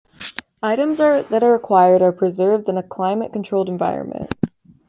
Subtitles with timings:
[0.63, 4.33] Items that are acquired are preserved in a climate-controlled environment.